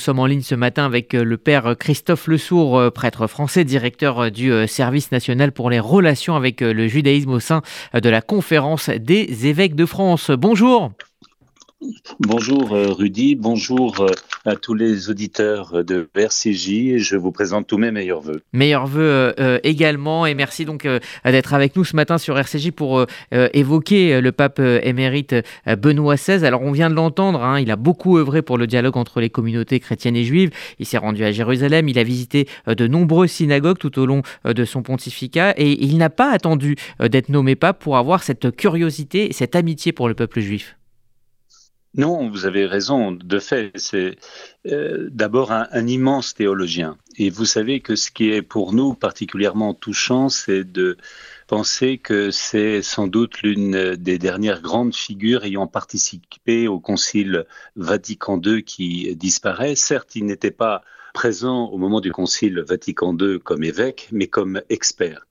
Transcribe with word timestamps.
sommes 0.00 0.18
en 0.18 0.26
ligne 0.26 0.42
ce 0.42 0.54
matin 0.54 0.84
avec 0.84 1.12
le 1.12 1.36
père 1.36 1.76
Christophe 1.78 2.26
Lesourd, 2.26 2.90
prêtre 2.92 3.26
français, 3.26 3.64
directeur 3.64 4.30
du 4.30 4.50
service 4.66 5.12
national 5.12 5.52
pour 5.52 5.70
les 5.70 5.80
relations 5.80 6.34
avec 6.34 6.60
le 6.60 6.88
judaïsme 6.88 7.30
au 7.30 7.40
sein 7.40 7.62
de 7.94 8.08
la 8.08 8.22
conférence 8.22 8.88
des 8.90 9.46
évêques 9.46 9.76
de 9.76 9.86
France. 9.86 10.30
Bonjour. 10.30 10.90
Bonjour 12.18 12.74
euh, 12.74 12.92
Rudy, 12.92 13.36
bonjour 13.36 14.00
euh, 14.00 14.08
à 14.44 14.54
tous 14.54 14.74
les 14.74 15.08
auditeurs 15.08 15.82
de 15.82 16.08
RCJ 16.14 16.68
et 16.70 16.98
je 16.98 17.16
vous 17.16 17.32
présente 17.32 17.66
tous 17.66 17.78
mes 17.78 17.90
meilleurs 17.90 18.20
voeux. 18.20 18.42
Meilleurs 18.52 18.86
voeux 18.86 19.32
euh, 19.40 19.58
également 19.62 20.26
et 20.26 20.34
merci 20.34 20.66
donc 20.66 20.86
d'être 21.24 21.54
avec 21.54 21.76
nous 21.76 21.84
ce 21.84 21.96
matin 21.96 22.18
sur 22.18 22.38
RCJ 22.38 22.72
pour 22.72 23.06
évoquer 23.32 24.20
le 24.20 24.32
pape 24.32 24.58
émérite 24.60 25.34
Benoît 25.66 26.16
XVI. 26.16 26.44
Alors 26.44 26.62
on 26.62 26.72
vient 26.72 26.90
de 26.90 26.94
l'entendre, 26.94 27.42
hein, 27.42 27.58
il 27.58 27.70
a 27.70 27.76
beaucoup 27.76 28.18
œuvré 28.18 28.42
pour 28.42 28.58
le 28.58 28.66
dialogue 28.66 28.96
entre 28.96 29.20
les 29.20 29.30
communautés 29.30 29.80
chrétiennes 29.80 30.16
et 30.16 30.24
juives. 30.24 30.50
Il 30.78 30.86
s'est 30.86 30.98
rendu 30.98 31.24
à 31.24 31.32
Jérusalem, 31.32 31.88
il 31.88 31.98
a 31.98 32.04
visité 32.04 32.46
de 32.66 32.86
nombreuses 32.86 33.30
synagogues 33.30 33.78
tout 33.78 33.98
au 33.98 34.06
long 34.06 34.22
de 34.44 34.64
son 34.64 34.82
pontificat 34.82 35.54
et 35.56 35.82
il 35.84 35.96
n'a 35.98 36.10
pas 36.10 36.30
attendu 36.30 36.76
d'être 37.00 37.28
nommé 37.28 37.56
pape 37.56 37.82
pour 37.82 37.96
avoir 37.96 38.22
cette 38.22 38.54
curiosité, 38.54 39.32
cette 39.32 39.56
amitié 39.56 39.92
pour 39.92 40.08
le 40.08 40.14
peuple 40.14 40.40
juif. 40.40 40.76
Non, 41.94 42.30
vous 42.30 42.46
avez 42.46 42.66
raison. 42.66 43.10
De 43.10 43.38
fait, 43.40 43.72
c'est 43.74 44.16
euh, 44.66 45.08
d'abord 45.10 45.50
un, 45.50 45.86
immense 45.88 46.34
théologien. 46.34 46.96
Et 47.16 47.30
vous 47.30 47.44
savez 47.44 47.80
que 47.80 47.96
ce 47.96 48.12
qui 48.12 48.30
est 48.30 48.42
pour 48.42 48.72
nous 48.72 48.94
particulièrement 48.94 49.74
touchant, 49.74 50.28
c'est 50.28 50.62
de 50.62 50.96
penser 51.48 51.98
que 51.98 52.30
c'est 52.30 52.80
sans 52.82 53.08
doute 53.08 53.42
l'une 53.42 53.96
des 53.96 54.18
dernières 54.18 54.62
grandes 54.62 54.94
figures 54.94 55.44
ayant 55.44 55.66
participé 55.66 56.68
au 56.68 56.78
Concile 56.78 57.44
Vatican 57.74 58.40
II 58.40 58.62
qui 58.62 59.16
disparaît. 59.16 59.74
Certes, 59.74 60.14
il 60.14 60.26
n'était 60.26 60.52
pas 60.52 60.82
présent 61.12 61.66
au 61.70 61.76
moment 61.76 62.00
du 62.00 62.12
Concile 62.12 62.60
Vatican 62.60 63.16
II 63.18 63.40
comme 63.40 63.64
évêque, 63.64 64.08
mais 64.12 64.28
comme 64.28 64.62
expert. 64.68 65.26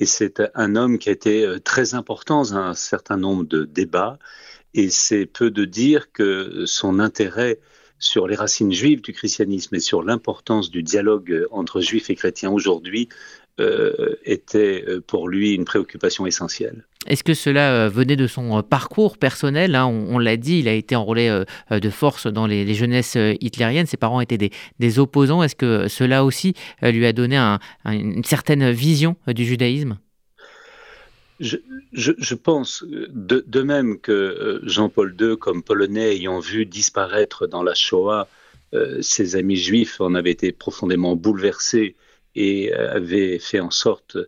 Et 0.00 0.06
c'est 0.06 0.42
un 0.54 0.74
homme 0.74 0.98
qui 0.98 1.10
a 1.10 1.12
été 1.12 1.44
euh, 1.46 1.60
très 1.60 1.94
important 1.94 2.38
dans 2.38 2.56
un 2.56 2.74
certain 2.74 3.18
nombre 3.18 3.44
de 3.44 3.64
débats 3.64 4.18
et 4.74 4.90
c'est 4.90 5.26
peu 5.26 5.50
de 5.50 5.64
dire 5.64 6.12
que 6.12 6.64
son 6.66 6.98
intérêt 6.98 7.58
sur 7.98 8.26
les 8.26 8.34
racines 8.34 8.72
juives 8.72 9.02
du 9.02 9.12
christianisme 9.12 9.74
et 9.74 9.80
sur 9.80 10.02
l'importance 10.02 10.70
du 10.70 10.82
dialogue 10.82 11.46
entre 11.50 11.80
juifs 11.80 12.08
et 12.08 12.14
chrétiens 12.14 12.50
aujourd'hui 12.50 13.08
euh, 13.60 14.16
était 14.24 14.84
euh, 14.88 15.02
pour 15.06 15.28
lui 15.28 15.52
une 15.52 15.66
préoccupation 15.66 16.24
essentielle. 16.24 16.86
Est-ce 17.06 17.22
que 17.22 17.34
cela 17.34 17.72
euh, 17.72 17.88
venait 17.90 18.16
de 18.16 18.26
son 18.26 18.62
parcours 18.62 19.18
personnel 19.18 19.74
hein? 19.74 19.84
On, 19.86 20.18
l'a 20.18 20.38
dit, 20.38 20.60
il 20.60 20.68
a 20.68 20.72
été 20.72 20.96
enrôlé 20.96 21.44
de 21.70 21.90
force 21.90 22.26
dans 22.26 22.46
les, 22.46 22.72
jeunesses 22.74 23.18
hitlériennes. 23.40 23.86
Ses 23.86 23.98
parents 23.98 24.22
étaient 24.22 24.38
des, 24.78 24.98
opposants. 24.98 25.42
Est-ce 25.42 25.56
que 25.56 25.88
cela 25.88 26.24
aussi 26.24 26.54
lui 26.82 27.04
a 27.04 27.12
donné 27.12 27.36
une 27.84 28.24
certaine 28.24 28.70
vision 28.70 29.16
du 29.26 29.44
judaïsme? 29.44 29.98
Je, 31.40 32.34
pense, 32.34 32.84
de, 32.84 33.44
de, 33.46 33.62
même 33.62 33.98
que 33.98 34.12
euh, 34.12 34.60
Jean-Paul 34.62 35.16
II, 35.18 35.36
comme 35.38 35.62
polonais, 35.62 36.14
ayant 36.16 36.38
vu 36.38 36.66
disparaître 36.66 37.46
dans 37.46 37.62
la 37.62 37.74
Shoah 37.74 38.28
euh, 38.74 39.00
ses 39.02 39.36
amis 39.36 39.56
juifs, 39.56 40.00
en 40.00 40.14
avait 40.14 40.30
été 40.30 40.52
profondément 40.52 41.16
bouleversé 41.16 41.96
et 42.34 42.72
euh, 42.74 42.94
avait 42.94 43.38
fait 43.38 43.60
en 43.60 43.70
sorte 43.70 44.18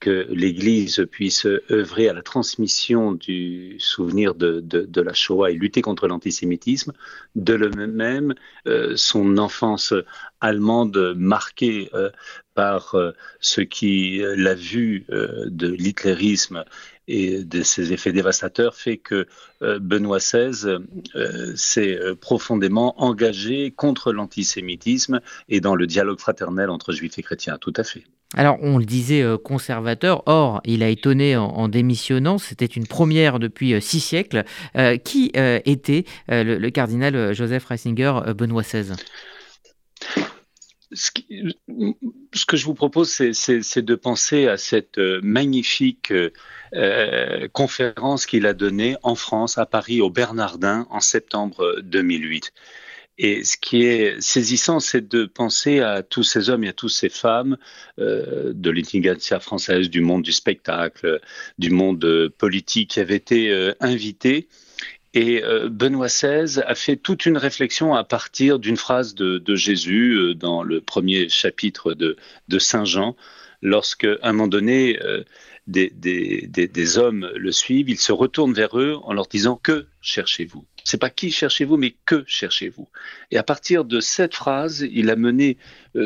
que 0.00 0.26
l'Église 0.30 1.06
puisse 1.10 1.46
œuvrer 1.70 2.08
à 2.08 2.14
la 2.14 2.22
transmission 2.22 3.12
du 3.12 3.76
souvenir 3.78 4.34
de, 4.34 5.00
la 5.00 5.12
Shoah 5.12 5.50
et 5.50 5.54
lutter 5.54 5.82
contre 5.82 6.08
l'antisémitisme. 6.08 6.92
De 7.36 7.52
le 7.52 7.70
même, 7.70 8.34
euh, 8.66 8.94
son 8.96 9.36
enfance 9.38 9.92
allemande 10.40 11.14
marquée 11.16 11.90
euh, 11.92 12.10
par 12.54 12.94
euh, 12.94 13.12
ce 13.40 13.60
qui 13.60 14.22
l'a 14.22 14.54
vu 14.54 15.04
de 15.08 15.68
l'hitlérisme 15.68 16.64
et 17.06 17.44
de 17.44 17.62
ses 17.62 17.92
effets 17.92 18.12
dévastateurs 18.12 18.74
fait 18.74 18.96
que 18.96 19.26
Benoît 19.60 20.18
XVI 20.18 20.78
s'est 21.56 21.98
profondément 22.20 23.00
engagé 23.02 23.70
contre 23.70 24.12
l'antisémitisme 24.12 25.20
et 25.48 25.60
dans 25.60 25.74
le 25.74 25.86
dialogue 25.86 26.20
fraternel 26.20 26.70
entre 26.70 26.92
juifs 26.92 27.18
et 27.18 27.22
chrétiens. 27.22 27.58
Tout 27.58 27.74
à 27.76 27.84
fait. 27.84 28.04
Alors, 28.36 28.58
on 28.62 28.78
le 28.78 28.84
disait 28.84 29.22
euh, 29.22 29.36
conservateur, 29.36 30.22
or, 30.26 30.60
il 30.64 30.84
a 30.84 30.88
étonné 30.88 31.36
en, 31.36 31.68
démissionnant, 31.68 32.38
c'était 32.38 32.66
une 32.66 32.86
première 32.86 33.40
depuis 33.40 33.74
euh, 33.74 33.80
six 33.80 34.00
siècles. 34.00 34.44
Euh, 34.76 34.96
qui 34.98 35.32
était 35.34 36.04
le, 36.28 36.68
cardinal 36.70 37.34
Joseph 37.34 37.64
Ratzinger 37.64 38.20
Benoît 38.36 38.62
XVI 38.62 38.94
ce, 40.92 41.10
que 41.12 42.56
je 42.56 42.64
vous 42.64 42.74
propose, 42.74 43.10
c'est 43.10 43.82
de 43.82 43.94
penser 43.94 44.48
à 44.48 44.56
cette 44.56 44.98
magnifique 45.22 46.12
conférence 47.52 48.26
qu'il 48.26 48.46
a 48.46 48.54
donnée 48.54 48.96
en 49.02 49.14
France, 49.14 49.58
à 49.58 49.66
Paris, 49.66 50.00
au 50.00 50.10
Bernardin, 50.10 50.86
en 50.90 51.00
septembre 51.00 51.76
2008. 51.82 52.52
Et 53.22 53.44
ce 53.44 53.58
qui 53.58 53.82
est 53.82 54.18
saisissant, 54.18 54.80
c'est 54.80 55.06
de 55.06 55.26
penser 55.26 55.80
à 55.80 56.02
tous 56.02 56.22
ces 56.22 56.48
hommes 56.48 56.64
et 56.64 56.68
à 56.68 56.72
toutes 56.72 56.90
ces 56.90 57.10
femmes 57.10 57.58
euh, 57.98 58.52
de 58.54 58.70
l'intelligentsia 58.70 59.40
française, 59.40 59.90
du 59.90 60.00
monde 60.00 60.22
du 60.22 60.32
spectacle, 60.32 61.20
du 61.58 61.68
monde 61.68 62.32
politique 62.38 62.92
qui 62.92 63.00
avaient 63.00 63.16
été 63.16 63.50
euh, 63.50 63.74
invités. 63.80 64.48
Et 65.12 65.42
euh, 65.42 65.68
Benoît 65.68 66.06
XVI 66.06 66.60
a 66.64 66.74
fait 66.74 66.96
toute 66.96 67.26
une 67.26 67.36
réflexion 67.36 67.94
à 67.94 68.04
partir 68.04 68.58
d'une 68.58 68.76
phrase 68.76 69.14
de, 69.14 69.54
Jésus 69.56 70.12
euh, 70.12 70.34
dans 70.34 70.62
le 70.62 70.80
premier 70.80 71.28
chapitre 71.28 71.94
de, 71.94 72.16
Saint 72.58 72.84
Jean, 72.84 73.16
lorsque, 73.60 74.04
à 74.04 74.28
un 74.28 74.32
moment 74.32 74.46
donné, 74.46 75.00
euh, 75.02 75.24
des, 75.66 76.98
hommes 76.98 77.30
le 77.34 77.52
suivent, 77.52 77.90
il 77.90 77.98
se 77.98 78.12
retourne 78.12 78.52
vers 78.52 78.78
eux 78.78 78.98
en 79.02 79.12
leur 79.12 79.26
disant 79.26 79.56
que 79.60 79.86
cherchez-vous? 80.00 80.64
C'est 80.84 80.98
pas 80.98 81.10
qui 81.10 81.30
cherchez-vous, 81.30 81.76
mais 81.76 81.94
que 82.06 82.24
cherchez-vous? 82.26 82.88
Et 83.32 83.36
à 83.36 83.42
partir 83.42 83.84
de 83.84 84.00
cette 84.00 84.34
phrase, 84.34 84.86
il 84.90 85.10
a 85.10 85.16
mené 85.16 85.58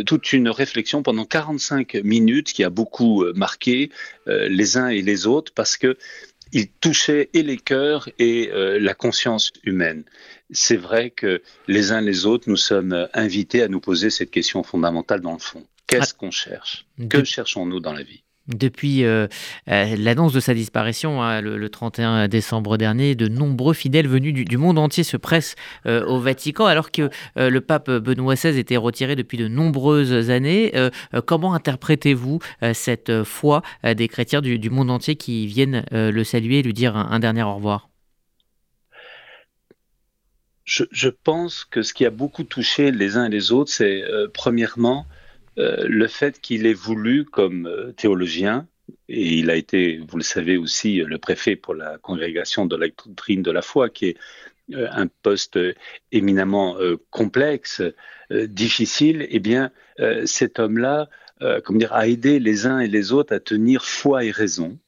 toute 0.04 0.32
une 0.32 0.48
réflexion 0.48 1.03
pendant 1.03 1.25
45 1.25 1.94
minutes 2.03 2.53
qui 2.53 2.65
a 2.65 2.71
beaucoup 2.71 3.25
marqué 3.34 3.91
les 4.26 4.76
uns 4.76 4.88
et 4.88 5.00
les 5.00 5.26
autres 5.26 5.53
parce 5.54 5.76
que 5.76 5.97
il 6.54 6.69
touchait 6.69 7.28
et 7.34 7.42
les 7.42 7.59
cœurs 7.59 8.09
et 8.19 8.50
la 8.54 8.94
conscience 8.94 9.53
humaine. 9.65 10.04
C'est 10.50 10.76
vrai 10.76 11.10
que 11.10 11.42
les 11.69 11.92
uns 11.92 12.00
les 12.00 12.25
autres, 12.25 12.48
nous 12.48 12.56
sommes 12.56 13.09
invités 13.12 13.62
à 13.62 13.69
nous 13.69 13.81
poser 13.81 14.09
cette 14.09 14.31
question 14.31 14.62
fondamentale 14.62 15.20
dans 15.20 15.34
le 15.34 15.38
fond. 15.38 15.66
Qu'est-ce 15.87 16.15
ah. 16.15 16.19
qu'on 16.19 16.31
cherche? 16.31 16.87
Que 17.10 17.25
cherchons-nous 17.25 17.81
dans 17.81 17.92
la 17.92 18.03
vie? 18.03 18.24
Depuis 18.49 19.05
euh, 19.05 19.27
euh, 19.69 19.97
l'annonce 19.99 20.32
de 20.32 20.41
sa 20.41 20.55
disparition 20.55 21.22
hein, 21.22 21.41
le, 21.41 21.69
31 21.69 22.28
décembre 22.28 22.77
dernier, 22.77 23.15
de 23.15 23.28
nombreux 23.28 23.75
fidèles 23.75 24.09
venus 24.09 24.34
du, 24.34 24.56
monde 24.56 24.78
entier 24.78 25.03
se 25.03 25.16
pressent 25.16 25.56
euh, 25.87 26.05
au 26.06 26.21
Vatican 26.21 26.66
alors 26.66 26.91
que 26.91 27.10
le 27.37 27.60
pape 27.60 27.91
Benoît 27.91 28.34
XVI 28.34 28.59
était 28.59 28.77
retiré 28.77 29.16
depuis 29.16 29.38
de 29.38 29.49
nombreuses 29.49 30.31
années. 30.31 30.72
comment 31.27 31.54
interprétez-vous 31.54 32.41
cette 32.72 33.22
foi 33.25 33.62
des 33.84 34.09
chrétiens 34.09 34.41
du, 34.41 34.71
monde 34.71 34.91
entier 34.91 35.16
qui 35.16 35.47
viennent 35.47 35.84
le 35.91 36.25
saluer 36.25 36.59
et 36.59 36.62
lui 36.62 36.72
dire 36.72 36.97
un, 36.97 37.19
dernier 37.19 37.43
au 37.43 37.54
revoir? 37.54 37.88
Je, 40.65 41.09
pense 41.09 41.65
que 41.65 41.83
ce 41.83 41.93
qui 41.93 42.06
a 42.06 42.10
beaucoup 42.10 42.44
touché 42.44 42.91
les 42.91 43.16
uns 43.16 43.27
et 43.27 43.31
les 43.31 43.53
autres, 43.53 43.72
c'est 43.72 44.04
premièrement 44.33 45.06
euh, 45.59 45.87
le 45.88 46.06
fait 46.09 46.41
qu'il 46.41 46.66
ait 46.66 46.75
voulu, 46.75 47.25
comme 47.25 47.66
euh, 47.66 47.92
théologien, 47.92 48.66
et 49.09 49.34
il 49.34 49.50
a 49.50 49.56
été, 49.56 50.00
vous 50.06 50.16
le 50.16 50.22
savez 50.22 50.56
aussi, 50.56 50.97
le 50.97 51.19
préfet 51.19 51.56
pour 51.56 51.75
la 51.75 51.98
congrégation 51.98 52.66
de 52.66 52.76
la 52.76 52.88
doctrine 52.88 53.42
de 53.42 53.50
la 53.50 53.62
foi, 53.62 53.88
qui 53.88 54.06
est 54.06 54.16
euh, 54.75 54.88
un 54.91 55.06
poste 55.06 55.59
éminemment 56.12 56.76
complexe, 57.10 57.82
difficile, 58.31 59.26
eh 59.31 59.39
bien, 59.39 59.71
cet 60.24 60.59
homme-là, 60.59 61.09
comment 61.65 61.78
dire, 61.78 61.92
a 61.92 62.09
aidé 62.09 62.39
les 62.41 62.66
uns 62.66 62.80
et 62.80 62.89
les 62.89 63.12
autres 63.12 63.34
à 63.34 63.41
tenir 63.41 63.84
foi 63.84 64.24
et 64.24 64.30
raison, 64.30 64.78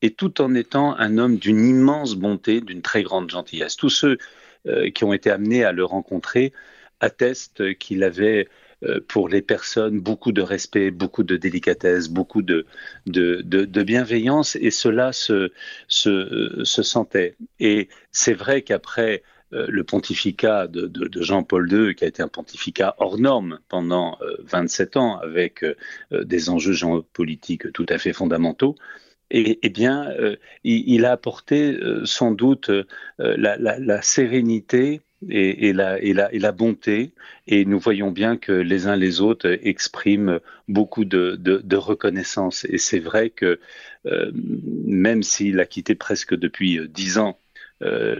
et 0.00 0.10
tout 0.10 0.40
en 0.40 0.54
étant 0.54 0.96
un 0.96 1.18
homme 1.18 1.36
d'une 1.36 1.64
immense 1.66 2.14
bonté, 2.14 2.60
d'une 2.60 2.82
très 2.82 3.02
grande 3.02 3.30
gentillesse. 3.30 3.76
Tous 3.76 3.90
ceux 3.90 4.16
qui 4.94 5.04
ont 5.04 5.12
été 5.12 5.30
amenés 5.30 5.64
à 5.64 5.72
le 5.72 5.84
rencontrer 5.84 6.52
attestent 7.00 7.76
qu'il 7.78 8.02
avait 8.04 8.48
euh, 8.48 8.67
pour 9.08 9.28
les 9.28 9.42
personnes, 9.42 10.00
beaucoup 10.00 10.32
de 10.32 10.42
respect, 10.42 10.90
beaucoup 10.90 11.24
de 11.24 11.36
délicatesse, 11.36 12.08
beaucoup 12.08 12.42
de, 12.42 12.66
bienveillance, 13.06 14.56
et 14.56 14.70
cela 14.70 15.12
se, 15.12 15.50
se, 15.88 16.60
se 16.62 16.82
sentait. 16.82 17.36
Et 17.58 17.88
c'est 18.12 18.34
vrai 18.34 18.62
qu'après 18.62 19.22
euh, 19.54 19.66
le 19.68 19.82
pontificat 19.82 20.66
de, 20.66 20.90
Jean-Paul 21.22 21.72
II, 21.72 21.94
qui 21.94 22.04
a 22.04 22.06
été 22.06 22.22
un 22.22 22.28
pontificat 22.28 22.94
hors 22.98 23.18
norme 23.18 23.60
pendant 23.68 24.18
27 24.44 24.96
euh, 24.96 25.00
ans, 25.00 25.18
avec 25.18 25.64
des 26.10 26.50
enjeux 26.50 26.72
géopolitiques 26.72 27.72
tout 27.72 27.86
à 27.88 27.98
fait 27.98 28.12
fondamentaux, 28.12 28.74
et, 29.30 29.58
eh 29.62 29.68
bien, 29.68 30.10
il, 30.64 31.04
a 31.04 31.12
apporté 31.12 31.78
sans 32.04 32.32
doute 32.32 32.70
la, 33.18 34.02
sérénité 34.02 35.02
et, 35.28 35.72
la, 35.72 36.52
bonté. 36.52 37.12
Et 37.46 37.64
nous 37.64 37.78
voyons 37.78 38.10
bien 38.10 38.36
que 38.36 38.52
les 38.52 38.86
uns 38.86 38.96
les 38.96 39.20
autres 39.20 39.58
expriment 39.62 40.40
beaucoup 40.68 41.04
de, 41.04 41.76
reconnaissance. 41.76 42.64
Et 42.68 42.78
c'est 42.78 42.98
vrai 42.98 43.30
que 43.30 43.58
euh, 44.06 44.30
même 44.34 45.22
s'il 45.22 45.60
a 45.60 45.66
quitté 45.66 45.94
presque 45.94 46.34
depuis 46.34 46.78
euh, 46.78 46.86
dix 46.88 47.18
ans 47.18 47.38
euh, 47.82 48.16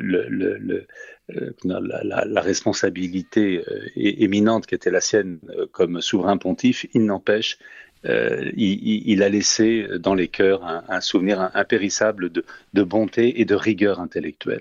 la, 1.64 2.40
responsabilité 2.40 3.62
éminente 3.96 4.66
qui 4.66 4.74
était 4.74 4.90
la 4.90 5.00
sienne 5.00 5.38
comme 5.72 6.00
souverain 6.00 6.36
pontife, 6.36 6.86
il 6.94 7.04
n'empêche 7.04 7.58
euh, 8.04 8.50
il, 8.56 9.22
a 9.22 9.28
laissé 9.28 9.86
dans 9.98 10.14
les 10.14 10.28
cœurs 10.28 10.64
un, 10.88 11.00
souvenir 11.00 11.50
impérissable 11.54 12.30
de 12.30 12.82
bonté 12.82 13.40
et 13.40 13.44
de 13.44 13.54
rigueur 13.54 14.00
intellectuelle. 14.00 14.56